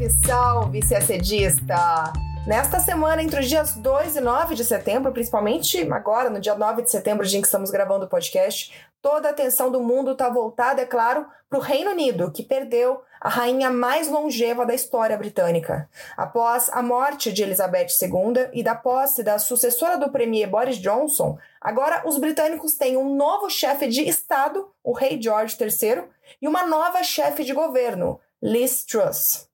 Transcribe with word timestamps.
Salve, 0.00 0.08
salve, 0.26 0.80
CACDista! 0.80 2.12
Nesta 2.46 2.80
semana, 2.80 3.22
entre 3.22 3.38
os 3.38 3.46
dias 3.46 3.74
2 3.74 4.16
e 4.16 4.20
9 4.20 4.54
de 4.54 4.64
setembro, 4.64 5.12
principalmente 5.12 5.86
agora, 5.92 6.30
no 6.30 6.40
dia 6.40 6.54
9 6.54 6.80
de 6.80 6.90
setembro, 6.90 7.26
dia 7.26 7.38
em 7.38 7.42
que 7.42 7.46
estamos 7.46 7.70
gravando 7.70 8.06
o 8.06 8.08
podcast, 8.08 8.72
toda 9.02 9.28
a 9.28 9.30
atenção 9.30 9.70
do 9.70 9.82
mundo 9.82 10.12
está 10.12 10.30
voltada, 10.30 10.80
é 10.80 10.86
claro, 10.86 11.26
para 11.50 11.58
o 11.58 11.62
Reino 11.62 11.90
Unido, 11.90 12.30
que 12.32 12.42
perdeu 12.42 13.02
a 13.20 13.28
rainha 13.28 13.68
mais 13.68 14.08
longeva 14.08 14.64
da 14.64 14.72
história 14.72 15.18
britânica. 15.18 15.86
Após 16.16 16.70
a 16.72 16.82
morte 16.82 17.30
de 17.30 17.42
Elizabeth 17.42 17.88
II 18.00 18.48
e 18.54 18.62
da 18.62 18.74
posse 18.74 19.22
da 19.22 19.38
sucessora 19.38 19.98
do 19.98 20.10
premier 20.10 20.48
Boris 20.48 20.78
Johnson, 20.78 21.36
agora 21.60 22.08
os 22.08 22.16
britânicos 22.16 22.74
têm 22.74 22.96
um 22.96 23.14
novo 23.14 23.50
chefe 23.50 23.86
de 23.86 24.08
Estado, 24.08 24.66
o 24.82 24.94
rei 24.94 25.20
George 25.20 25.58
III, 25.60 26.04
e 26.40 26.48
uma 26.48 26.66
nova 26.66 27.02
chefe 27.02 27.44
de 27.44 27.52
governo, 27.52 28.18
Liz 28.42 28.82
Truss. 28.82 29.49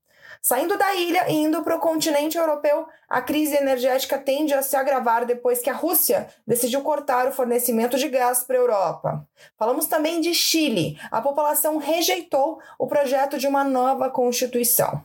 Saindo 0.49 0.79
da 0.79 0.95
ilha 0.95 1.29
e 1.29 1.35
indo 1.35 1.61
para 1.65 1.75
o 1.75 1.81
continente 1.81 2.39
europeu, 2.39 2.87
a 3.09 3.21
crise 3.21 3.57
energética 3.57 4.17
tende 4.17 4.55
a 4.55 4.63
se 4.63 4.77
agravar 4.77 5.27
depois 5.27 5.61
que 5.61 5.69
a 5.69 5.73
Rússia 5.75 6.29
decidiu 6.47 6.83
cortar 6.83 7.27
o 7.27 7.33
fornecimento 7.33 7.99
de 7.99 8.09
gás 8.09 8.45
para 8.45 8.55
a 8.55 8.61
Europa. 8.61 9.27
Falamos 9.59 9.87
também 9.87 10.21
de 10.21 10.33
Chile. 10.33 11.01
A 11.11 11.21
população 11.21 11.79
rejeitou 11.79 12.61
o 12.79 12.87
projeto 12.87 13.39
de 13.39 13.49
uma 13.49 13.65
nova 13.65 14.09
constituição. 14.09 15.03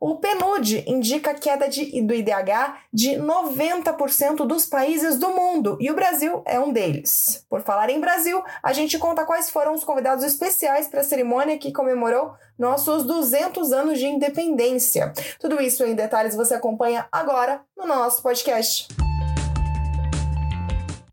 O 0.00 0.16
PNUD 0.16 0.84
indica 0.86 1.34
queda 1.34 1.68
de, 1.68 2.02
do 2.02 2.14
IDH 2.14 2.76
de 2.92 3.10
90% 3.12 4.46
dos 4.46 4.66
países 4.66 5.18
do 5.18 5.30
mundo 5.30 5.78
e 5.80 5.90
o 5.90 5.94
Brasil 5.94 6.42
é 6.44 6.58
um 6.58 6.72
deles. 6.72 7.46
Por 7.48 7.62
falar 7.62 7.90
em 7.90 8.00
Brasil, 8.00 8.42
a 8.62 8.72
gente 8.72 8.98
conta 8.98 9.24
quais 9.24 9.50
foram 9.50 9.74
os 9.74 9.84
convidados 9.84 10.24
especiais 10.24 10.88
para 10.88 11.00
a 11.00 11.04
cerimônia 11.04 11.58
que 11.58 11.72
comemorou 11.72 12.34
nossos 12.58 13.04
200 13.04 13.72
anos 13.72 13.98
de 13.98 14.06
independência. 14.06 15.12
Tudo 15.40 15.60
isso 15.60 15.84
em 15.84 15.94
detalhes 15.94 16.36
você 16.36 16.54
acompanha 16.54 17.06
agora 17.10 17.62
no 17.76 17.86
nosso 17.86 18.22
podcast. 18.22 18.88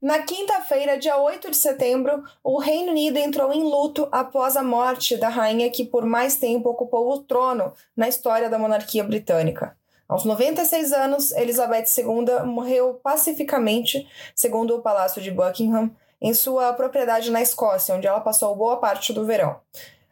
Na 0.02 0.24
quinta-feira, 0.24 0.98
dia 0.98 1.16
8 1.16 1.52
de 1.52 1.58
setembro, 1.58 2.24
o 2.44 2.58
Reino 2.58 2.90
Unido 2.90 3.18
entrou 3.18 3.54
em 3.54 3.62
luto 3.62 4.08
após 4.12 4.58
a 4.58 4.64
morte 4.64 5.16
da 5.16 5.30
rainha 5.30 5.70
que 5.70 5.86
por 5.86 6.08
mais 6.08 6.38
tempo 6.38 6.70
ocupou 6.70 7.12
o 7.12 7.20
trono 7.20 7.72
na 7.96 8.10
história 8.10 8.50
da 8.50 8.58
monarquia 8.58 9.04
britânica. 9.04 9.78
Aos 10.10 10.26
96 10.26 10.92
anos, 10.92 11.32
Elizabeth 11.34 11.86
II 11.96 12.48
morreu 12.48 12.96
pacificamente, 12.96 14.10
segundo 14.34 14.76
o 14.76 14.82
Palácio 14.82 15.22
de 15.22 15.30
Buckingham, 15.30 15.92
em 16.20 16.34
sua 16.34 16.74
propriedade 16.74 17.30
na 17.30 17.44
Escócia, 17.44 17.94
onde 17.94 18.08
ela 18.08 18.22
passou 18.22 18.56
boa 18.56 18.78
parte 18.78 19.14
do 19.14 19.24
verão. 19.24 19.60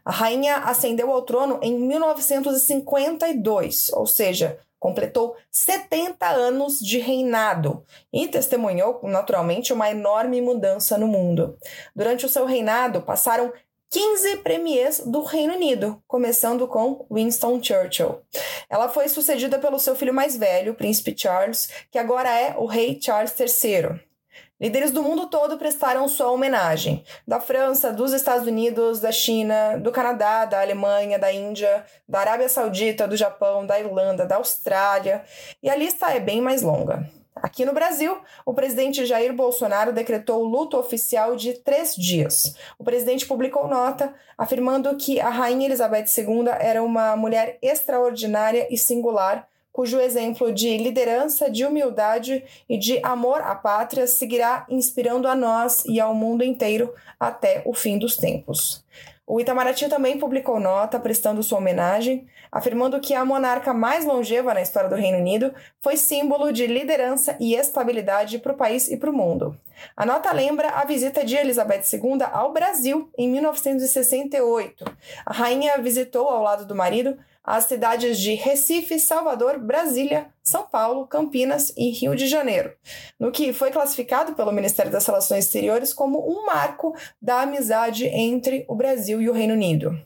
A 0.06 0.12
rainha 0.12 0.58
ascendeu 0.58 1.12
ao 1.12 1.24
trono 1.24 1.58
em 1.64 1.74
1952, 1.74 3.92
ou 3.94 4.06
seja, 4.06 4.60
completou 4.80 5.36
70 5.52 6.28
anos 6.28 6.80
de 6.80 7.00
reinado 7.00 7.84
e 8.12 8.28
testemunhou, 8.28 9.00
naturalmente, 9.04 9.74
uma 9.74 9.90
enorme 9.92 10.42
mudança 10.42 10.98
no 10.98 11.08
mundo. 11.08 11.58
Durante 11.96 12.26
o 12.26 12.30
seu 12.30 12.46
reinado, 12.46 13.02
passaram 13.02 13.52
15 13.92 14.38
premiers 14.38 15.00
do 15.00 15.24
Reino 15.24 15.56
Unido, 15.56 16.02
começando 16.08 16.68
com 16.68 17.08
Winston 17.12 17.62
Churchill. 17.62 18.22
Ela 18.70 18.88
foi 18.88 19.10
sucedida 19.10 19.58
pelo 19.58 19.80
seu 19.80 19.96
filho 19.96 20.14
mais 20.14 20.38
velho, 20.38 20.76
Príncipe 20.76 21.16
Charles, 21.18 21.70
que 21.92 21.98
agora 21.98 22.30
é 22.30 22.56
o 22.56 22.66
Rei 22.66 23.00
Charles 23.02 23.34
III. 23.40 24.09
Líderes 24.60 24.92
do 24.92 25.02
mundo 25.02 25.28
todo 25.28 25.58
prestaram 25.58 26.08
sua 26.10 26.30
homenagem. 26.32 27.02
Da 27.26 27.40
França, 27.40 27.94
dos 27.94 28.12
Estados 28.12 28.46
Unidos, 28.46 29.00
da 29.00 29.12
China, 29.12 29.78
do 29.78 29.90
Canadá, 29.90 30.44
da 30.44 30.60
Alemanha, 30.60 31.18
da 31.18 31.32
Índia, 31.32 31.86
da 32.08 32.20
Arábia 32.20 32.50
Saudita, 32.50 33.08
do 33.08 33.16
Japão, 33.16 33.66
da 33.66 33.80
Irlanda, 33.80 34.26
da 34.26 34.36
Austrália. 34.36 35.24
E 35.64 35.70
a 35.70 35.76
lista 35.76 36.12
é 36.12 36.20
bem 36.20 36.42
mais 36.42 36.62
longa. 36.62 37.10
Aqui 37.42 37.64
no 37.64 37.74
Brasil, 37.74 38.18
o 38.46 38.54
presidente 38.54 39.06
Jair 39.06 39.34
Bolsonaro 39.34 39.94
decretou 39.94 40.44
luto 40.44 40.78
oficial 40.78 41.38
de 41.38 41.54
três 41.54 41.96
dias. 41.96 42.56
O 42.78 42.84
presidente 42.84 43.26
publicou 43.26 43.66
nota 43.66 44.14
afirmando 44.38 44.94
que 44.98 45.22
a 45.22 45.30
Rainha 45.30 45.68
Elizabeth 45.68 46.06
II 46.18 46.50
era 46.60 46.84
uma 46.84 47.16
mulher 47.16 47.58
extraordinária 47.62 48.68
e 48.70 48.78
singular 48.78 49.48
cujo 49.80 49.98
exemplo 49.98 50.52
de 50.52 50.78
liderança, 50.78 51.50
de 51.50 51.66
humildade 51.66 52.44
e 52.68 52.78
de 52.78 53.00
amor 53.02 53.40
à 53.40 53.56
pátria 53.56 54.06
seguirá 54.08 54.66
inspirando 54.70 55.26
a 55.26 55.34
nós 55.34 55.86
e 55.86 56.02
ao 56.02 56.14
mundo 56.14 56.44
inteiro 56.44 56.94
até 57.18 57.62
o 57.64 57.74
fim 57.74 57.98
dos 57.98 58.18
tempos. 58.18 58.84
O 59.26 59.40
Itamaraty 59.40 59.88
também 59.88 60.20
publicou 60.20 60.60
nota 60.60 61.00
prestando 61.00 61.42
sua 61.42 61.60
homenagem, 61.60 62.28
afirmando 62.52 63.00
que 63.00 63.14
a 63.14 63.24
monarca 63.24 63.74
mais 63.74 64.04
longeva 64.04 64.54
na 64.54 64.62
história 64.62 64.90
do 64.90 64.98
Reino 64.98 65.20
Unido 65.20 65.54
foi 65.80 65.96
símbolo 65.96 66.52
de 66.52 66.68
liderança 66.68 67.38
e 67.40 67.56
estabilidade 67.56 68.38
para 68.38 68.52
o 68.52 68.58
país 68.58 68.90
e 68.90 68.98
para 68.98 69.10
o 69.10 69.14
mundo. 69.14 69.58
A 69.96 70.06
nota 70.06 70.34
lembra 70.34 70.72
a 70.72 70.84
visita 70.84 71.24
de 71.24 71.38
Elizabeth 71.38 71.84
II 71.94 72.18
ao 72.34 72.52
Brasil 72.52 73.10
em 73.18 73.30
1968. 73.30 74.84
A 75.26 75.32
rainha 75.32 75.78
visitou 75.78 76.28
ao 76.28 76.44
lado 76.44 76.66
do 76.66 76.76
marido 76.76 77.18
as 77.44 77.66
cidades 77.66 78.20
de 78.20 78.34
Recife, 78.36 79.00
Salvador, 79.00 79.58
Brasília, 79.58 80.28
São 80.44 80.64
Paulo, 80.64 81.08
Campinas 81.08 81.74
e 81.78 81.90
Rio 81.90 82.16
de 82.16 82.28
Janeiro, 82.28 82.74
no 83.20 83.32
que 83.32 83.54
foi 83.54 83.72
classificado 83.72 84.34
pelo 84.34 84.52
Ministério 84.52 84.92
das 84.92 85.06
Relações 85.06 85.46
Exteriores 85.46 85.94
como 85.94 86.20
um 86.20 86.46
marco 86.46 86.96
da 87.22 87.42
amizade 87.42 88.06
entre 88.06 88.66
o 88.68 88.76
Brasil 88.76 89.22
e 89.22 89.30
o 89.30 89.34
Reino 89.34 89.54
Unido. 89.54 90.00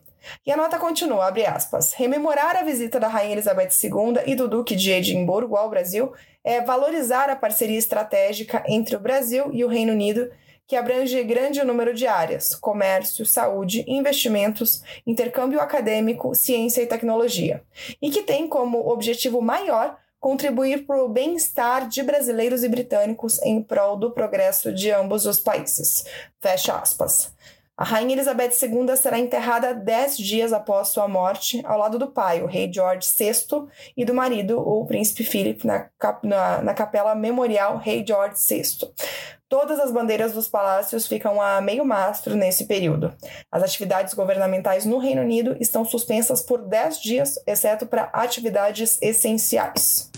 E 0.45 0.51
a 0.51 0.57
nota 0.57 0.79
continua, 0.79 1.27
abre 1.27 1.45
aspas, 1.45 1.93
rememorar 1.93 2.55
a 2.55 2.63
visita 2.63 2.99
da 2.99 3.07
Rainha 3.07 3.33
Elizabeth 3.33 3.71
II 3.83 4.21
e 4.25 4.35
do 4.35 4.47
Duque 4.47 4.75
de 4.75 4.91
Edimburgo 4.91 5.55
ao 5.55 5.69
Brasil 5.69 6.13
é 6.43 6.61
valorizar 6.61 7.29
a 7.29 7.35
parceria 7.35 7.77
estratégica 7.77 8.63
entre 8.67 8.95
o 8.95 8.99
Brasil 8.99 9.49
e 9.51 9.63
o 9.65 9.67
Reino 9.67 9.91
Unido 9.91 10.29
que 10.67 10.75
abrange 10.75 11.21
grande 11.23 11.63
número 11.63 11.93
de 11.93 12.07
áreas: 12.07 12.55
comércio, 12.55 13.25
saúde, 13.25 13.83
investimentos, 13.87 14.83
intercâmbio 15.05 15.59
acadêmico, 15.59 16.33
ciência 16.35 16.81
e 16.81 16.87
tecnologia, 16.87 17.63
e 18.01 18.09
que 18.09 18.23
tem 18.23 18.47
como 18.47 18.89
objetivo 18.89 19.41
maior 19.41 19.97
contribuir 20.19 20.85
para 20.85 21.03
o 21.03 21.09
bem-estar 21.09 21.89
de 21.89 22.01
brasileiros 22.01 22.63
e 22.63 22.69
britânicos 22.69 23.41
em 23.41 23.61
prol 23.61 23.97
do 23.97 24.11
progresso 24.11 24.71
de 24.73 24.89
ambos 24.89 25.25
os 25.25 25.37
países. 25.37 26.05
Fecha 26.39 26.77
aspas. 26.77 27.33
A 27.75 27.83
rainha 27.83 28.13
Elizabeth 28.13 28.51
II 28.61 28.95
será 28.95 29.17
enterrada 29.17 29.73
dez 29.73 30.15
dias 30.15 30.53
após 30.53 30.89
sua 30.89 31.07
morte, 31.07 31.59
ao 31.65 31.77
lado 31.77 31.97
do 31.97 32.07
pai, 32.07 32.43
o 32.43 32.45
rei 32.45 32.71
George 32.71 33.05
VI, 33.17 33.67
e 33.97 34.05
do 34.05 34.13
marido, 34.13 34.59
o 34.59 34.85
príncipe 34.85 35.23
Philip, 35.23 35.65
na, 35.65 35.89
na, 36.23 36.61
na 36.61 36.73
capela 36.73 37.15
memorial 37.15 37.77
Rei 37.77 38.05
George 38.07 38.35
VI. 38.47 38.77
Todas 39.53 39.79
as 39.79 39.91
bandeiras 39.91 40.33
dos 40.33 40.47
palácios 40.47 41.05
ficam 41.05 41.39
a 41.39 41.61
meio 41.61 41.85
mastro 41.85 42.35
nesse 42.35 42.65
período. 42.65 43.13
As 43.51 43.61
atividades 43.61 44.15
governamentais 44.15 44.83
no 44.83 44.97
Reino 44.97 45.21
Unido 45.21 45.55
estão 45.59 45.85
suspensas 45.85 46.41
por 46.41 46.57
10 46.57 46.99
dias, 46.99 47.39
exceto 47.45 47.85
para 47.85 48.09
atividades 48.13 48.97
essenciais. 48.99 50.09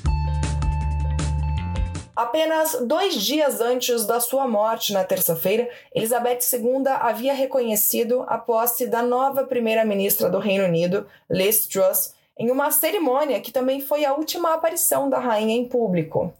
Apenas 2.16 2.78
dois 2.88 3.16
dias 3.16 3.59
antes 3.59 4.06
da 4.06 4.22
sua 4.22 4.47
morte, 4.47 4.94
na 4.94 5.03
terça-feira, 5.03 5.69
Elizabeth 5.94 6.40
II 6.53 6.88
havia 6.88 7.34
reconhecido 7.34 8.23
a 8.29 8.38
posse 8.38 8.88
da 8.88 9.02
nova 9.02 9.44
primeira-ministra 9.44 10.29
do 10.29 10.40
Reino 10.40 10.63
Unido, 10.63 11.06
Liz 11.29 11.67
Truss, 11.67 12.13
em 12.40 12.50
uma 12.50 12.72
cerimônia 12.72 13.41
que 13.41 13.52
também 13.52 13.81
foi 13.81 14.06
a 14.06 14.13
última 14.13 14.53
aparição 14.53 15.09
da 15.09 15.19
rainha 15.19 15.57
em 15.57 15.67
público. 15.67 16.34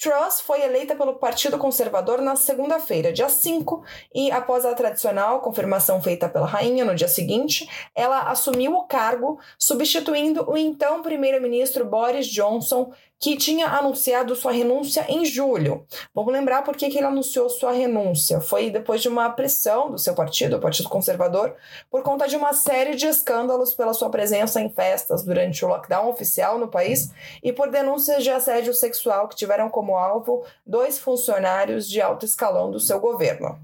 Truss 0.00 0.40
foi 0.40 0.62
eleita 0.62 0.96
pelo 0.96 1.16
Partido 1.16 1.58
Conservador 1.58 2.22
na 2.22 2.34
segunda-feira, 2.34 3.12
dia 3.12 3.28
5, 3.28 3.84
e 4.14 4.32
após 4.32 4.64
a 4.64 4.74
tradicional 4.74 5.42
confirmação 5.42 6.00
feita 6.00 6.26
pela 6.26 6.46
rainha 6.46 6.86
no 6.86 6.94
dia 6.94 7.06
seguinte, 7.06 7.68
ela 7.94 8.22
assumiu 8.30 8.72
o 8.72 8.84
cargo, 8.84 9.38
substituindo 9.58 10.50
o 10.50 10.56
então 10.56 11.02
primeiro-ministro 11.02 11.84
Boris 11.84 12.26
Johnson, 12.26 12.90
que 13.20 13.36
tinha 13.36 13.66
anunciado 13.66 14.34
sua 14.34 14.50
renúncia 14.50 15.04
em 15.06 15.26
julho. 15.26 15.86
Vamos 16.14 16.32
lembrar 16.32 16.62
por 16.62 16.74
que, 16.74 16.86
ele 16.86 17.04
anunciou 17.04 17.50
sua 17.50 17.70
renúncia. 17.70 18.40
Foi 18.40 18.70
depois 18.70 19.02
de 19.02 19.08
uma 19.10 19.28
pressão 19.28 19.90
do 19.90 19.98
seu 19.98 20.14
partido, 20.14 20.56
o 20.56 20.60
Partido 20.60 20.88
Conservador, 20.88 21.54
por 21.90 22.02
conta 22.02 22.26
de 22.26 22.34
uma 22.34 22.54
série 22.54 22.96
de 22.96 23.06
escândalos 23.06 23.74
pela 23.74 23.92
sua 23.92 24.08
presença 24.08 24.58
em 24.58 24.70
festas 24.70 25.22
durante 25.22 25.62
o 25.62 25.68
lockdown 25.68 26.08
oficial 26.08 26.58
no 26.58 26.68
país 26.68 27.10
e 27.42 27.52
por 27.52 27.70
denúncias 27.70 28.24
de 28.24 28.30
assédio 28.30 28.72
sexual 28.72 29.28
que 29.28 29.36
tiveram 29.36 29.68
como 29.68 29.96
alvo 29.96 30.42
dois 30.66 30.98
funcionários 30.98 31.86
de 31.86 32.00
alto 32.00 32.24
escalão 32.24 32.70
do 32.70 32.80
seu 32.80 32.98
governo. 32.98 33.58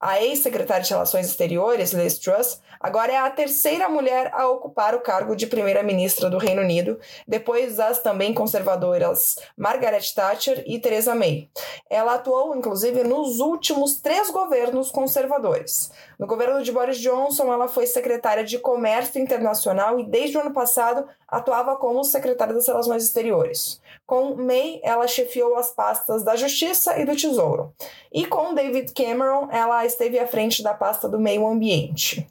A 0.00 0.22
ex-secretária 0.22 0.82
de 0.82 0.88
Relações 0.88 1.26
Exteriores, 1.26 1.92
Liz 1.92 2.18
Truss, 2.18 2.58
agora 2.80 3.12
é 3.12 3.18
a 3.18 3.28
terceira 3.28 3.86
mulher 3.86 4.30
a 4.32 4.48
ocupar 4.48 4.94
o 4.94 5.00
cargo 5.00 5.36
de 5.36 5.46
primeira-ministra 5.46 6.30
do 6.30 6.38
Reino 6.38 6.62
Unido, 6.62 6.98
depois 7.28 7.76
das 7.76 8.00
também 8.00 8.32
conservadoras 8.32 9.36
Margaret 9.54 10.00
Thatcher 10.14 10.64
e 10.66 10.78
Theresa 10.78 11.14
May. 11.14 11.50
Ela 11.90 12.14
atuou, 12.14 12.56
inclusive, 12.56 13.04
nos 13.04 13.40
últimos 13.40 14.00
três 14.00 14.30
governos 14.30 14.90
conservadores. 14.90 15.92
No 16.20 16.26
governo 16.26 16.62
de 16.62 16.70
Boris 16.70 16.98
Johnson, 16.98 17.50
ela 17.50 17.66
foi 17.66 17.86
secretária 17.86 18.44
de 18.44 18.58
Comércio 18.58 19.18
Internacional 19.18 19.98
e, 19.98 20.04
desde 20.04 20.36
o 20.36 20.42
ano 20.42 20.52
passado, 20.52 21.08
atuava 21.26 21.76
como 21.76 22.04
secretária 22.04 22.52
das 22.52 22.68
Relações 22.68 23.04
Exteriores. 23.04 23.80
Com 24.04 24.34
May, 24.34 24.82
ela 24.84 25.08
chefiou 25.08 25.56
as 25.56 25.70
pastas 25.70 26.22
da 26.22 26.36
Justiça 26.36 27.00
e 27.00 27.06
do 27.06 27.16
Tesouro. 27.16 27.72
E 28.12 28.26
com 28.26 28.52
David 28.52 28.92
Cameron, 28.92 29.48
ela 29.50 29.86
esteve 29.86 30.18
à 30.18 30.26
frente 30.26 30.62
da 30.62 30.74
pasta 30.74 31.08
do 31.08 31.18
Meio 31.18 31.46
Ambiente. 31.46 32.28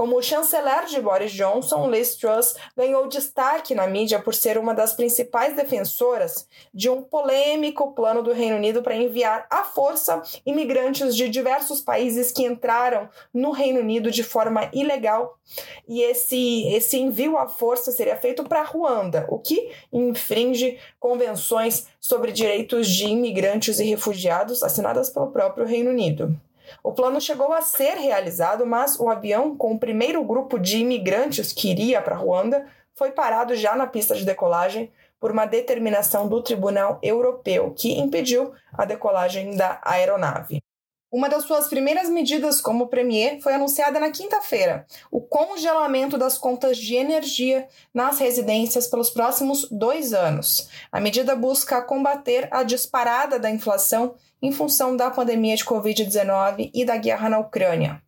Como 0.00 0.22
chanceler 0.22 0.86
de 0.86 0.98
Boris 0.98 1.30
Johnson, 1.30 1.90
Liz 1.90 2.16
Truss 2.16 2.54
ganhou 2.74 3.06
destaque 3.06 3.74
na 3.74 3.86
mídia 3.86 4.18
por 4.18 4.34
ser 4.34 4.56
uma 4.56 4.74
das 4.74 4.94
principais 4.94 5.54
defensoras 5.54 6.48
de 6.72 6.88
um 6.88 7.02
polêmico 7.02 7.92
plano 7.92 8.22
do 8.22 8.32
Reino 8.32 8.56
Unido 8.56 8.82
para 8.82 8.96
enviar 8.96 9.46
à 9.50 9.62
força 9.62 10.22
imigrantes 10.46 11.14
de 11.14 11.28
diversos 11.28 11.82
países 11.82 12.32
que 12.32 12.46
entraram 12.46 13.10
no 13.34 13.50
Reino 13.50 13.80
Unido 13.80 14.10
de 14.10 14.24
forma 14.24 14.70
ilegal. 14.72 15.38
E 15.86 16.00
esse, 16.00 16.66
esse 16.68 16.98
envio 16.98 17.36
à 17.36 17.46
força 17.46 17.92
seria 17.92 18.16
feito 18.16 18.42
para 18.44 18.62
Ruanda, 18.62 19.26
o 19.28 19.38
que 19.38 19.70
infringe 19.92 20.78
convenções 20.98 21.88
sobre 22.00 22.32
direitos 22.32 22.88
de 22.88 23.04
imigrantes 23.04 23.78
e 23.78 23.84
refugiados 23.84 24.62
assinadas 24.62 25.10
pelo 25.10 25.30
próprio 25.30 25.66
Reino 25.66 25.90
Unido. 25.90 26.34
O 26.82 26.92
plano 26.92 27.20
chegou 27.20 27.52
a 27.52 27.60
ser 27.62 27.94
realizado, 27.94 28.66
mas 28.66 28.98
o 28.98 29.08
avião 29.08 29.56
com 29.56 29.74
o 29.74 29.78
primeiro 29.78 30.22
grupo 30.24 30.58
de 30.58 30.78
imigrantes 30.78 31.52
que 31.52 31.70
iria 31.70 32.00
para 32.02 32.16
Ruanda 32.16 32.66
foi 32.94 33.10
parado 33.10 33.54
já 33.54 33.74
na 33.74 33.86
pista 33.86 34.14
de 34.14 34.24
decolagem 34.24 34.90
por 35.18 35.30
uma 35.30 35.46
determinação 35.46 36.28
do 36.28 36.42
Tribunal 36.42 36.98
Europeu 37.02 37.72
que 37.76 37.98
impediu 37.98 38.52
a 38.72 38.84
decolagem 38.84 39.54
da 39.56 39.78
aeronave. 39.82 40.62
Uma 41.12 41.28
das 41.28 41.42
suas 41.42 41.66
primeiras 41.66 42.08
medidas 42.08 42.60
como 42.60 42.86
premier 42.86 43.40
foi 43.42 43.54
anunciada 43.54 43.98
na 43.98 44.12
quinta-feira: 44.12 44.86
o 45.10 45.20
congelamento 45.20 46.16
das 46.16 46.38
contas 46.38 46.78
de 46.78 46.94
energia 46.94 47.66
nas 47.92 48.20
residências 48.20 48.86
pelos 48.86 49.10
próximos 49.10 49.66
dois 49.72 50.12
anos. 50.12 50.68
A 50.92 51.00
medida 51.00 51.34
busca 51.34 51.82
combater 51.82 52.46
a 52.52 52.62
disparada 52.62 53.40
da 53.40 53.50
inflação 53.50 54.14
em 54.40 54.52
função 54.52 54.96
da 54.96 55.10
pandemia 55.10 55.56
de 55.56 55.64
Covid-19 55.64 56.70
e 56.72 56.84
da 56.84 56.96
guerra 56.96 57.28
na 57.28 57.40
Ucrânia. 57.40 58.00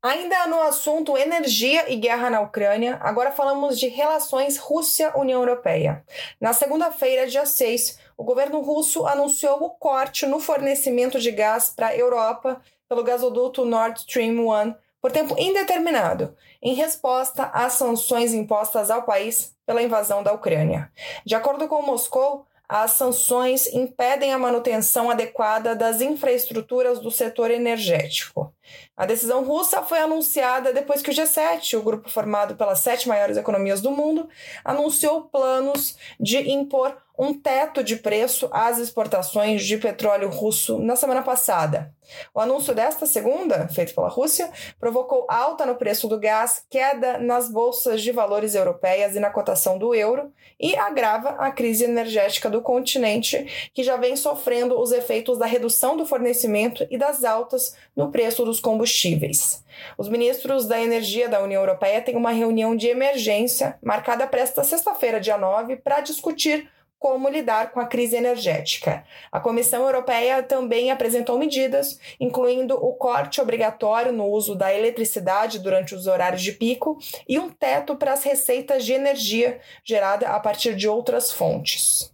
Ainda 0.00 0.46
no 0.46 0.62
assunto 0.62 1.18
energia 1.18 1.92
e 1.92 1.96
guerra 1.96 2.30
na 2.30 2.40
Ucrânia, 2.40 3.00
agora 3.02 3.32
falamos 3.32 3.76
de 3.76 3.88
relações 3.88 4.56
Rússia-União 4.56 5.40
Europeia. 5.40 6.04
Na 6.40 6.52
segunda-feira, 6.52 7.26
dia 7.26 7.44
6, 7.44 7.98
o 8.16 8.22
governo 8.22 8.60
russo 8.60 9.08
anunciou 9.08 9.60
o 9.64 9.70
corte 9.70 10.24
no 10.24 10.38
fornecimento 10.38 11.18
de 11.18 11.32
gás 11.32 11.72
para 11.74 11.88
a 11.88 11.96
Europa 11.96 12.60
pelo 12.88 13.02
gasoduto 13.02 13.64
Nord 13.64 13.98
Stream 13.98 14.38
1 14.38 14.74
por 15.00 15.10
tempo 15.10 15.34
indeterminado, 15.36 16.36
em 16.62 16.74
resposta 16.74 17.50
às 17.52 17.72
sanções 17.72 18.32
impostas 18.32 18.92
ao 18.92 19.02
país 19.02 19.52
pela 19.66 19.82
invasão 19.82 20.22
da 20.22 20.32
Ucrânia. 20.32 20.92
De 21.24 21.34
acordo 21.34 21.66
com 21.66 21.82
Moscou, 21.82 22.46
as 22.68 22.90
sanções 22.92 23.66
impedem 23.68 24.32
a 24.32 24.38
manutenção 24.38 25.10
adequada 25.10 25.74
das 25.74 26.02
infraestruturas 26.02 26.98
do 26.98 27.10
setor 27.10 27.50
energético. 27.50 28.52
A 28.94 29.06
decisão 29.06 29.42
russa 29.42 29.82
foi 29.82 30.00
anunciada 30.00 30.72
depois 30.72 31.00
que 31.00 31.10
o 31.10 31.14
G7, 31.14 31.78
o 31.78 31.82
grupo 31.82 32.10
formado 32.10 32.56
pelas 32.56 32.80
sete 32.80 33.08
maiores 33.08 33.38
economias 33.38 33.80
do 33.80 33.90
mundo, 33.90 34.28
anunciou 34.62 35.22
planos 35.22 35.96
de 36.20 36.50
impor 36.50 36.94
um 37.18 37.34
teto 37.34 37.82
de 37.82 37.96
preço 37.96 38.48
às 38.52 38.78
exportações 38.78 39.64
de 39.64 39.76
petróleo 39.76 40.28
russo 40.28 40.78
na 40.78 40.94
semana 40.94 41.22
passada. 41.22 41.92
O 42.32 42.40
anúncio 42.40 42.72
desta 42.74 43.04
segunda, 43.06 43.66
feito 43.68 43.94
pela 43.94 44.08
Rússia, 44.08 44.50
provocou 44.78 45.26
alta 45.28 45.66
no 45.66 45.74
preço 45.74 46.06
do 46.06 46.18
gás, 46.18 46.64
queda 46.70 47.18
nas 47.18 47.50
bolsas 47.50 48.02
de 48.02 48.12
valores 48.12 48.54
europeias 48.54 49.16
e 49.16 49.20
na 49.20 49.30
cotação 49.30 49.76
do 49.76 49.94
euro 49.94 50.32
e 50.60 50.76
agrava 50.76 51.30
a 51.30 51.50
crise 51.50 51.84
energética 51.84 52.48
do 52.48 52.62
continente, 52.62 53.70
que 53.74 53.82
já 53.82 53.96
vem 53.96 54.16
sofrendo 54.16 54.80
os 54.80 54.92
efeitos 54.92 55.38
da 55.38 55.46
redução 55.46 55.96
do 55.96 56.06
fornecimento 56.06 56.86
e 56.88 56.96
das 56.96 57.24
altas 57.24 57.76
no 57.96 58.10
preço 58.10 58.44
dos 58.44 58.60
combustíveis. 58.60 59.64
Os 59.96 60.08
ministros 60.08 60.66
da 60.66 60.80
Energia 60.80 61.28
da 61.28 61.42
União 61.42 61.60
Europeia 61.60 62.00
têm 62.00 62.16
uma 62.16 62.30
reunião 62.30 62.74
de 62.76 62.88
emergência 62.88 63.76
marcada 63.82 64.26
para 64.26 64.40
esta 64.40 64.64
sexta-feira, 64.64 65.20
dia 65.20 65.36
9, 65.36 65.76
para 65.76 66.00
discutir 66.00 66.68
como 66.98 67.28
lidar 67.28 67.70
com 67.70 67.80
a 67.80 67.86
crise 67.86 68.16
energética. 68.16 69.04
A 69.30 69.38
Comissão 69.38 69.84
Europeia 69.84 70.42
também 70.42 70.90
apresentou 70.90 71.38
medidas, 71.38 71.98
incluindo 72.18 72.74
o 72.74 72.94
corte 72.94 73.40
obrigatório 73.40 74.12
no 74.12 74.26
uso 74.26 74.54
da 74.54 74.74
eletricidade 74.74 75.58
durante 75.58 75.94
os 75.94 76.06
horários 76.06 76.42
de 76.42 76.52
pico 76.52 76.98
e 77.28 77.38
um 77.38 77.48
teto 77.48 77.96
para 77.96 78.12
as 78.12 78.24
receitas 78.24 78.84
de 78.84 78.92
energia 78.92 79.60
gerada 79.84 80.28
a 80.28 80.40
partir 80.40 80.74
de 80.74 80.88
outras 80.88 81.32
fontes. 81.32 82.10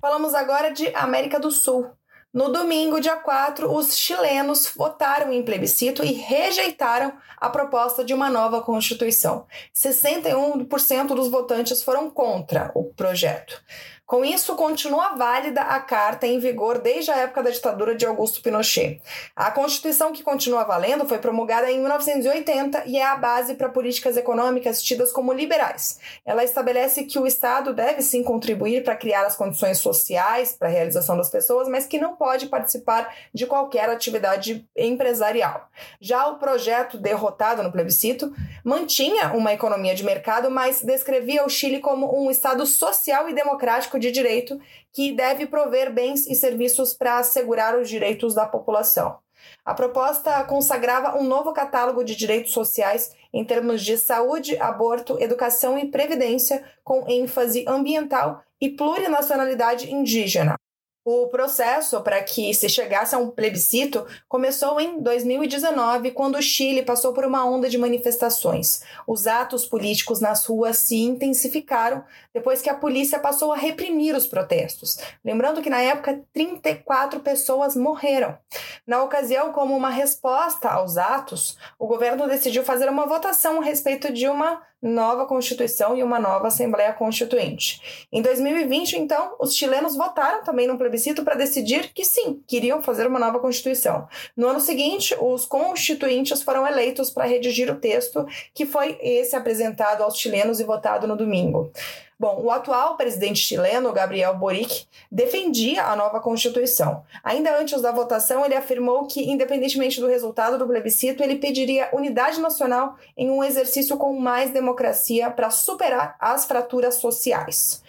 Falamos 0.00 0.34
agora 0.34 0.70
de 0.70 0.94
América 0.94 1.40
do 1.40 1.50
Sul. 1.50 1.90
No 2.34 2.48
domingo, 2.48 3.00
dia 3.00 3.14
4, 3.14 3.72
os 3.72 3.96
chilenos 3.96 4.68
votaram 4.74 5.32
em 5.32 5.44
plebiscito 5.44 6.04
e 6.04 6.14
rejeitaram 6.14 7.12
a 7.36 7.48
proposta 7.48 8.04
de 8.04 8.12
uma 8.12 8.28
nova 8.28 8.60
Constituição. 8.60 9.46
61% 9.72 11.14
dos 11.14 11.28
votantes 11.28 11.80
foram 11.80 12.10
contra 12.10 12.72
o 12.74 12.86
projeto. 12.86 13.62
Com 14.06 14.22
isso, 14.22 14.54
continua 14.54 15.14
válida 15.14 15.62
a 15.62 15.80
carta 15.80 16.26
em 16.26 16.38
vigor 16.38 16.78
desde 16.78 17.10
a 17.10 17.16
época 17.16 17.42
da 17.42 17.48
ditadura 17.48 17.94
de 17.94 18.04
Augusto 18.04 18.42
Pinochet. 18.42 19.00
A 19.34 19.50
Constituição 19.50 20.12
que 20.12 20.22
continua 20.22 20.62
valendo 20.62 21.08
foi 21.08 21.16
promulgada 21.16 21.70
em 21.70 21.80
1980 21.80 22.82
e 22.84 22.98
é 22.98 23.06
a 23.06 23.16
base 23.16 23.54
para 23.54 23.70
políticas 23.70 24.18
econômicas 24.18 24.82
tidas 24.82 25.10
como 25.10 25.32
liberais. 25.32 25.98
Ela 26.22 26.44
estabelece 26.44 27.04
que 27.04 27.18
o 27.18 27.26
Estado 27.26 27.72
deve 27.72 28.02
sim 28.02 28.22
contribuir 28.22 28.84
para 28.84 28.94
criar 28.94 29.24
as 29.24 29.36
condições 29.36 29.78
sociais 29.78 30.52
para 30.52 30.68
a 30.68 30.70
realização 30.70 31.16
das 31.16 31.30
pessoas, 31.30 31.66
mas 31.66 31.86
que 31.86 31.98
não 31.98 32.14
pode 32.14 32.46
participar 32.46 33.10
de 33.32 33.46
qualquer 33.46 33.88
atividade 33.88 34.68
empresarial. 34.76 35.70
Já 35.98 36.26
o 36.26 36.36
projeto 36.36 36.98
derrotado 36.98 37.62
no 37.62 37.72
plebiscito 37.72 38.34
mantinha 38.62 39.32
uma 39.32 39.54
economia 39.54 39.94
de 39.94 40.04
mercado, 40.04 40.50
mas 40.50 40.82
descrevia 40.82 41.42
o 41.42 41.48
Chile 41.48 41.80
como 41.80 42.22
um 42.22 42.30
Estado 42.30 42.66
social 42.66 43.30
e 43.30 43.34
democrático 43.34 43.93
de 43.98 44.10
direito 44.10 44.60
que 44.92 45.12
deve 45.12 45.46
prover 45.46 45.92
bens 45.92 46.26
e 46.26 46.34
serviços 46.34 46.94
para 46.94 47.18
assegurar 47.18 47.78
os 47.78 47.88
direitos 47.88 48.34
da 48.34 48.46
população. 48.46 49.18
A 49.64 49.74
proposta 49.74 50.42
consagrava 50.44 51.18
um 51.18 51.24
novo 51.24 51.52
catálogo 51.52 52.04
de 52.04 52.14
direitos 52.14 52.52
sociais 52.52 53.14
em 53.32 53.44
termos 53.44 53.82
de 53.82 53.98
saúde, 53.98 54.56
aborto, 54.58 55.20
educação 55.20 55.78
e 55.78 55.90
previdência, 55.90 56.64
com 56.82 57.04
ênfase 57.08 57.64
ambiental 57.66 58.42
e 58.60 58.70
plurinacionalidade 58.70 59.92
indígena. 59.92 60.56
O 61.06 61.26
processo 61.26 62.00
para 62.00 62.22
que 62.22 62.54
se 62.54 62.66
chegasse 62.66 63.14
a 63.14 63.18
um 63.18 63.28
plebiscito 63.28 64.06
começou 64.26 64.80
em 64.80 65.02
2019, 65.02 66.12
quando 66.12 66.36
o 66.36 66.42
Chile 66.42 66.82
passou 66.82 67.12
por 67.12 67.26
uma 67.26 67.44
onda 67.44 67.68
de 67.68 67.76
manifestações. 67.76 68.82
Os 69.06 69.26
atos 69.26 69.66
políticos 69.66 70.20
nas 70.20 70.46
ruas 70.46 70.78
se 70.78 70.96
intensificaram 70.96 72.02
depois 72.32 72.62
que 72.62 72.70
a 72.70 72.74
polícia 72.74 73.18
passou 73.18 73.52
a 73.52 73.56
reprimir 73.56 74.16
os 74.16 74.26
protestos. 74.26 74.96
Lembrando 75.22 75.60
que 75.60 75.68
na 75.68 75.82
época 75.82 76.22
34 76.32 77.20
pessoas 77.20 77.76
morreram. 77.76 78.38
Na 78.86 79.02
ocasião, 79.02 79.50
como 79.50 79.74
uma 79.74 79.88
resposta 79.88 80.68
aos 80.68 80.98
atos, 80.98 81.56
o 81.78 81.86
governo 81.86 82.28
decidiu 82.28 82.62
fazer 82.62 82.86
uma 82.88 83.06
votação 83.06 83.60
a 83.60 83.64
respeito 83.64 84.12
de 84.12 84.28
uma 84.28 84.60
nova 84.82 85.24
Constituição 85.24 85.96
e 85.96 86.02
uma 86.02 86.20
nova 86.20 86.48
Assembleia 86.48 86.92
Constituinte. 86.92 88.06
Em 88.12 88.20
2020, 88.20 88.98
então, 88.98 89.34
os 89.40 89.56
chilenos 89.56 89.96
votaram 89.96 90.44
também 90.44 90.66
no 90.66 90.76
plebiscito 90.76 91.24
para 91.24 91.34
decidir 91.34 91.90
que 91.94 92.04
sim, 92.04 92.42
queriam 92.46 92.82
fazer 92.82 93.06
uma 93.06 93.18
nova 93.18 93.38
Constituição. 93.38 94.06
No 94.36 94.48
ano 94.48 94.60
seguinte, 94.60 95.16
os 95.18 95.46
constituintes 95.46 96.42
foram 96.42 96.66
eleitos 96.66 97.10
para 97.10 97.24
redigir 97.24 97.70
o 97.72 97.76
texto, 97.76 98.26
que 98.52 98.66
foi 98.66 98.98
esse 99.00 99.34
apresentado 99.34 100.02
aos 100.02 100.18
chilenos 100.18 100.60
e 100.60 100.64
votado 100.64 101.06
no 101.06 101.16
domingo. 101.16 101.72
Bom, 102.18 102.42
o 102.42 102.50
atual 102.50 102.96
presidente 102.96 103.40
chileno, 103.40 103.92
Gabriel 103.92 104.36
Boric, 104.36 104.86
defendia 105.10 105.84
a 105.84 105.96
nova 105.96 106.20
Constituição. 106.20 107.02
Ainda 107.24 107.58
antes 107.58 107.82
da 107.82 107.90
votação, 107.90 108.44
ele 108.44 108.54
afirmou 108.54 109.06
que, 109.06 109.28
independentemente 109.28 110.00
do 110.00 110.06
resultado 110.06 110.56
do 110.56 110.66
plebiscito, 110.66 111.24
ele 111.24 111.36
pediria 111.36 111.88
unidade 111.92 112.40
nacional 112.40 112.96
em 113.16 113.30
um 113.30 113.42
exercício 113.42 113.96
com 113.96 114.16
mais 114.18 114.52
democracia 114.52 115.28
para 115.28 115.50
superar 115.50 116.16
as 116.20 116.44
fraturas 116.44 116.96
sociais. 116.96 117.82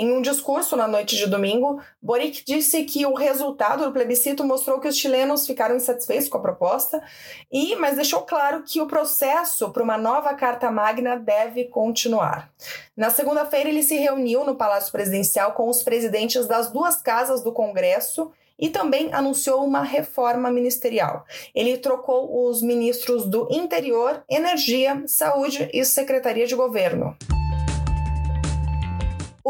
Em 0.00 0.12
um 0.12 0.22
discurso 0.22 0.76
na 0.76 0.86
noite 0.86 1.16
de 1.16 1.26
domingo, 1.26 1.82
Boric 2.00 2.44
disse 2.46 2.84
que 2.84 3.04
o 3.04 3.14
resultado 3.14 3.84
do 3.84 3.90
plebiscito 3.90 4.44
mostrou 4.44 4.78
que 4.78 4.86
os 4.86 4.96
chilenos 4.96 5.44
ficaram 5.44 5.74
insatisfeitos 5.74 6.28
com 6.28 6.38
a 6.38 6.40
proposta, 6.40 7.02
e 7.50 7.74
mas 7.74 7.96
deixou 7.96 8.22
claro 8.22 8.62
que 8.62 8.80
o 8.80 8.86
processo 8.86 9.70
para 9.70 9.82
uma 9.82 9.98
nova 9.98 10.34
Carta 10.34 10.70
Magna 10.70 11.16
deve 11.16 11.64
continuar. 11.64 12.48
Na 12.96 13.10
segunda-feira, 13.10 13.68
ele 13.68 13.82
se 13.82 13.96
reuniu 13.96 14.44
no 14.44 14.54
Palácio 14.54 14.92
Presidencial 14.92 15.50
com 15.50 15.68
os 15.68 15.82
presidentes 15.82 16.46
das 16.46 16.70
duas 16.70 17.02
casas 17.02 17.42
do 17.42 17.50
Congresso 17.50 18.30
e 18.56 18.68
também 18.68 19.12
anunciou 19.12 19.64
uma 19.64 19.82
reforma 19.82 20.48
ministerial. 20.48 21.24
Ele 21.52 21.76
trocou 21.76 22.46
os 22.46 22.62
ministros 22.62 23.26
do 23.26 23.48
Interior, 23.50 24.22
Energia, 24.30 25.02
Saúde 25.08 25.68
e 25.72 25.84
Secretaria 25.84 26.46
de 26.46 26.54
Governo. 26.54 27.16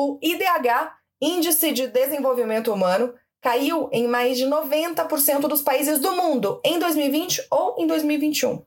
O 0.00 0.16
IDH, 0.22 0.92
Índice 1.20 1.72
de 1.72 1.88
Desenvolvimento 1.88 2.72
Humano, 2.72 3.14
caiu 3.40 3.88
em 3.90 4.06
mais 4.06 4.38
de 4.38 4.46
90% 4.46 5.48
dos 5.48 5.60
países 5.60 5.98
do 5.98 6.12
mundo 6.12 6.60
em 6.64 6.78
2020 6.78 7.48
ou 7.50 7.74
em 7.76 7.84
2021. 7.84 8.62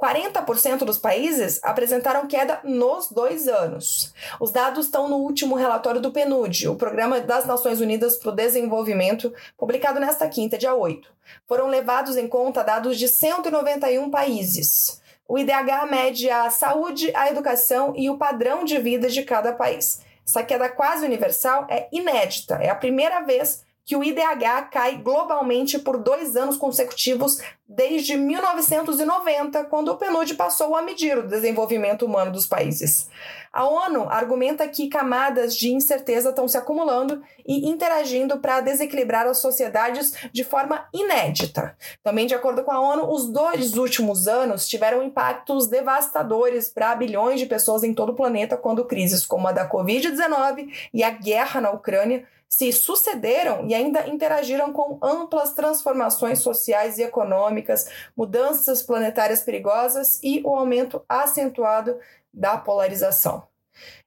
40% 0.00 0.84
dos 0.84 0.96
países 0.96 1.58
apresentaram 1.64 2.28
queda 2.28 2.60
nos 2.62 3.10
dois 3.10 3.48
anos. 3.48 4.14
Os 4.40 4.52
dados 4.52 4.86
estão 4.86 5.08
no 5.08 5.16
último 5.16 5.56
relatório 5.56 6.00
do 6.00 6.12
PNUD, 6.12 6.68
o 6.68 6.76
Programa 6.76 7.18
das 7.18 7.44
Nações 7.46 7.80
Unidas 7.80 8.14
para 8.14 8.30
o 8.30 8.36
Desenvolvimento, 8.36 9.34
publicado 9.58 9.98
nesta 9.98 10.28
quinta, 10.28 10.56
dia 10.56 10.76
8. 10.76 11.08
Foram 11.48 11.66
levados 11.66 12.16
em 12.16 12.28
conta 12.28 12.62
dados 12.62 12.96
de 12.96 13.08
191 13.08 14.08
países. 14.08 15.02
O 15.28 15.36
IDH 15.36 15.90
mede 15.90 16.30
a 16.30 16.48
saúde, 16.48 17.10
a 17.12 17.28
educação 17.28 17.92
e 17.96 18.08
o 18.08 18.16
padrão 18.16 18.62
de 18.62 18.78
vida 18.78 19.08
de 19.08 19.24
cada 19.24 19.52
país. 19.52 20.05
Essa 20.26 20.42
queda 20.42 20.68
quase 20.68 21.04
universal 21.04 21.66
é 21.70 21.88
inédita, 21.92 22.56
é 22.56 22.68
a 22.68 22.74
primeira 22.74 23.20
vez 23.20 23.64
que 23.84 23.94
o 23.94 24.02
IDH 24.02 24.68
cai 24.72 24.96
globalmente 24.96 25.78
por 25.78 25.96
dois 25.96 26.36
anos 26.36 26.56
consecutivos 26.56 27.38
desde 27.68 28.16
1990, 28.16 29.64
quando 29.66 29.92
o 29.92 29.96
PNUD 29.96 30.34
passou 30.34 30.74
a 30.74 30.82
medir 30.82 31.16
o 31.16 31.28
desenvolvimento 31.28 32.04
humano 32.04 32.32
dos 32.32 32.46
países. 32.46 33.08
A 33.56 33.64
ONU 33.64 34.06
argumenta 34.10 34.68
que 34.68 34.86
camadas 34.86 35.56
de 35.56 35.72
incerteza 35.72 36.28
estão 36.28 36.46
se 36.46 36.58
acumulando 36.58 37.22
e 37.48 37.66
interagindo 37.66 38.38
para 38.38 38.60
desequilibrar 38.60 39.26
as 39.26 39.38
sociedades 39.38 40.12
de 40.30 40.44
forma 40.44 40.86
inédita. 40.92 41.74
Também, 42.04 42.26
de 42.26 42.34
acordo 42.34 42.62
com 42.62 42.70
a 42.70 42.78
ONU, 42.78 43.10
os 43.10 43.26
dois 43.30 43.78
últimos 43.78 44.28
anos 44.28 44.68
tiveram 44.68 45.02
impactos 45.02 45.68
devastadores 45.68 46.68
para 46.68 46.94
bilhões 46.96 47.40
de 47.40 47.46
pessoas 47.46 47.82
em 47.82 47.94
todo 47.94 48.10
o 48.10 48.14
planeta 48.14 48.58
quando 48.58 48.84
crises 48.84 49.24
como 49.24 49.48
a 49.48 49.52
da 49.52 49.66
Covid-19 49.66 50.68
e 50.92 51.02
a 51.02 51.08
guerra 51.08 51.58
na 51.58 51.70
Ucrânia 51.70 52.26
se 52.48 52.72
sucederam 52.72 53.66
e 53.66 53.74
ainda 53.74 54.06
interagiram 54.08 54.72
com 54.72 54.98
amplas 55.02 55.52
transformações 55.52 56.40
sociais 56.40 56.98
e 56.98 57.02
econômicas, 57.02 57.88
mudanças 58.16 58.82
planetárias 58.82 59.42
perigosas 59.42 60.20
e 60.22 60.40
o 60.44 60.54
aumento 60.54 61.04
acentuado 61.08 61.98
da 62.32 62.56
polarização. 62.56 63.46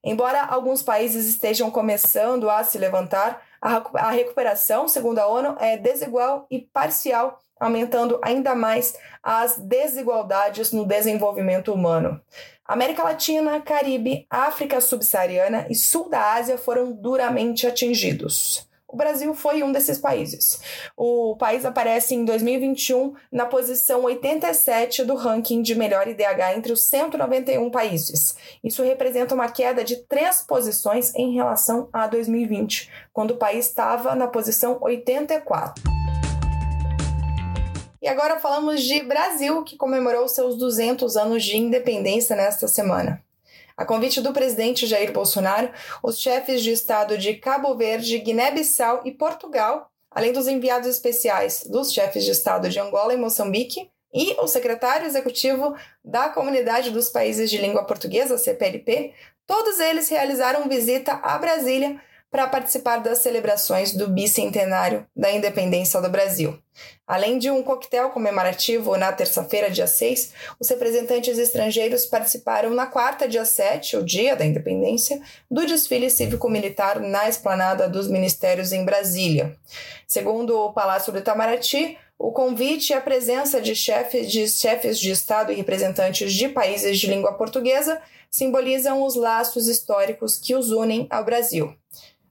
Embora 0.04 0.44
alguns 0.44 0.82
países 0.82 1.28
estejam 1.28 1.70
começando 1.70 2.50
a 2.50 2.64
se 2.64 2.78
levantar, 2.78 3.44
a 3.62 4.10
recuperação, 4.10 4.88
segundo 4.88 5.20
a 5.20 5.28
ONU, 5.28 5.56
é 5.60 5.78
desigual 5.78 6.48
e 6.50 6.60
parcial 6.60 7.40
aumentando 7.60 8.20
ainda 8.24 8.56
mais 8.56 8.96
as 9.22 9.58
desigualdades 9.58 10.72
no 10.72 10.86
desenvolvimento 10.86 11.74
humano. 11.74 12.22
América 12.66 13.04
Latina, 13.04 13.60
Caribe, 13.62 14.28
África 14.30 14.80
Subsaariana 14.80 15.66
e 15.70 15.76
Sul 15.76 16.08
da 16.08 16.34
Ásia 16.34 16.58
foram 16.58 16.92
duramente 16.92 17.66
atingidos. 17.66 18.70
O 18.92 18.98
Brasil 18.98 19.36
foi 19.36 19.62
um 19.62 19.72
desses 19.72 20.00
países. 20.00 20.60
O 20.98 21.36
país 21.38 21.64
aparece 21.64 22.16
em 22.16 22.26
2021 22.26 23.14
na 23.32 23.46
posição 23.46 24.04
87 24.04 25.04
do 25.04 25.14
ranking 25.16 25.62
de 25.62 25.76
melhor 25.76 26.08
IDH 26.08 26.56
entre 26.58 26.74
os 26.74 26.84
191 26.86 27.70
países. 27.70 28.36
Isso 28.64 28.82
representa 28.82 29.36
uma 29.36 29.48
queda 29.48 29.84
de 29.84 29.98
três 30.08 30.42
posições 30.42 31.14
em 31.14 31.36
relação 31.36 31.88
a 31.94 32.08
2020, 32.08 32.90
quando 33.14 33.32
o 33.32 33.38
país 33.38 33.68
estava 33.68 34.16
na 34.16 34.28
posição 34.28 34.80
84. 34.82 35.99
E 38.02 38.08
agora 38.08 38.40
falamos 38.40 38.82
de 38.82 39.04
Brasil, 39.04 39.64
que 39.64 39.76
comemorou 39.76 40.28
seus 40.28 40.58
200 40.58 41.18
anos 41.18 41.44
de 41.44 41.58
independência 41.58 42.36
nesta 42.36 42.68
semana. 42.68 43.22
A 43.76 43.86
convite 43.86 44.22
do 44.22 44.32
presidente 44.32 44.88
Jair 44.88 45.12
Bolsonaro, 45.12 45.70
os 46.02 46.20
chefes 46.20 46.62
de 46.62 46.72
Estado 46.72 47.18
de 47.18 47.34
Cabo 47.36 47.76
Verde, 47.76 48.18
Guiné-Bissau 48.20 49.02
e 49.06 49.12
Portugal, 49.12 49.90
além 50.12 50.32
dos 50.32 50.48
enviados 50.48 50.88
especiais 50.88 51.66
dos 51.66 51.92
chefes 51.92 52.24
de 52.24 52.32
Estado 52.32 52.70
de 52.70 52.80
Angola 52.80 53.14
e 53.14 53.18
Moçambique, 53.18 53.90
e 54.14 54.36
o 54.40 54.48
secretário 54.48 55.06
executivo 55.06 55.76
da 56.04 56.30
Comunidade 56.30 56.92
dos 56.92 57.10
Países 57.10 57.50
de 57.50 57.58
Língua 57.58 57.84
Portuguesa, 57.84 58.38
CPLP, 58.38 59.14
todos 59.46 59.80
eles 59.80 60.10
realizaram 60.10 60.68
visita 60.68 61.20
a 61.22 61.38
Brasília 61.38 62.02
para 62.32 62.48
participar 62.48 62.98
das 62.98 63.20
celebrações 63.20 63.94
do 63.94 64.08
bicentenário 64.08 65.06
da 65.16 65.32
independência 65.32 66.00
do 66.00 66.10
Brasil. 66.10 66.58
Além 67.08 67.40
de 67.40 67.50
um 67.50 67.64
coquetel 67.64 68.12
comemorativo 68.12 68.96
na 68.96 69.12
terça-feira, 69.12 69.70
dia 69.70 69.88
6, 69.88 70.32
os 70.60 70.70
representantes 70.70 71.38
estrangeiros 71.38 72.06
participaram 72.06 72.70
na 72.70 72.86
quarta, 72.86 73.28
dia 73.28 73.46
7, 73.46 73.98
o 73.98 74.04
dia 74.04 74.36
da 74.36 74.46
independência, 74.46 75.20
do 75.50 75.66
desfile 75.66 76.10
cívico-militar 76.10 77.00
na 77.00 77.28
esplanada 77.28 77.90
dos 77.90 78.08
ministérios 78.08 78.72
em 78.72 78.86
Brasília. 78.86 79.58
Segundo 80.08 80.58
o 80.58 80.72
Palácio 80.72 81.12
do 81.12 81.20
Itamaraty, 81.20 81.98
o 82.18 82.32
convite 82.32 82.92
e 82.92 82.94
a 82.94 83.02
presença 83.02 83.62
de 83.62 83.74
chefes 83.74 84.30
de, 84.30 84.48
chefes 84.48 85.00
de 85.00 85.10
Estado 85.10 85.52
e 85.52 85.56
representantes 85.56 86.34
de 86.34 86.50
países 86.50 87.00
de 87.00 87.08
língua 87.08 87.34
portuguesa 87.34 88.02
simbolizam 88.30 89.04
os 89.04 89.16
laços 89.16 89.68
históricos 89.68 90.38
que 90.38 90.54
os 90.54 90.70
unem 90.70 91.08
ao 91.10 91.24
Brasil. 91.24 91.74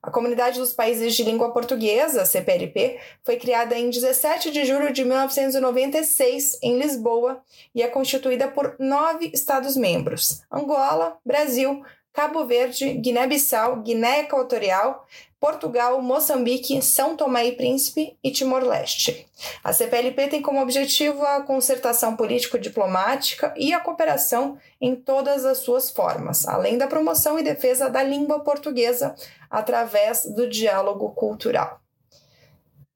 A 0.02 0.10
Comunidade 0.10 0.60
dos 0.60 0.72
Países 0.72 1.14
de 1.14 1.24
Língua 1.24 1.52
Portuguesa, 1.52 2.24
CPLP, 2.24 3.00
foi 3.24 3.36
criada 3.36 3.76
em 3.76 3.90
17 3.90 4.50
de 4.50 4.64
julho 4.64 4.92
de 4.92 5.04
1996 5.04 6.58
em 6.62 6.78
Lisboa 6.78 7.42
e 7.74 7.82
é 7.82 7.88
constituída 7.88 8.48
por 8.48 8.76
nove 8.78 9.30
Estados-membros: 9.34 10.42
Angola, 10.50 11.18
Brasil, 11.24 11.82
Cabo 12.12 12.46
Verde, 12.46 12.94
Guiné-Bissau, 12.94 13.82
Guiné 13.82 14.20
Equatorial, 14.20 15.06
Portugal, 15.40 16.02
Moçambique, 16.02 16.82
São 16.82 17.16
Tomé 17.16 17.46
e 17.46 17.52
Príncipe 17.52 18.16
e 18.22 18.30
Timor-Leste. 18.30 19.26
A 19.62 19.72
CPLP 19.72 20.28
tem 20.28 20.42
como 20.42 20.60
objetivo 20.60 21.24
a 21.24 21.42
concertação 21.42 22.16
político-diplomática 22.16 23.54
e 23.56 23.72
a 23.72 23.80
cooperação 23.80 24.58
em 24.80 24.96
todas 24.96 25.44
as 25.44 25.58
suas 25.58 25.90
formas, 25.90 26.46
além 26.46 26.76
da 26.76 26.88
promoção 26.88 27.38
e 27.38 27.44
defesa 27.44 27.88
da 27.88 28.02
língua 28.02 28.40
portuguesa 28.40 29.14
através 29.48 30.24
do 30.24 30.48
diálogo 30.48 31.10
cultural. 31.10 31.80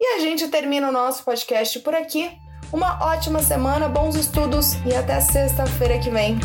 E 0.01 0.17
a 0.17 0.19
gente 0.19 0.49
termina 0.49 0.89
o 0.89 0.93
nosso 0.93 1.25
podcast 1.25 1.79
por 1.79 1.95
aqui. 1.95 2.31
Uma 2.73 3.05
ótima 3.07 3.41
semana, 3.41 3.89
bons 3.89 4.17
estudos 4.17 4.75
e 4.85 4.95
até 4.95 5.21
sexta-feira 5.21 6.01
que 6.01 6.11
vem. 6.11 6.41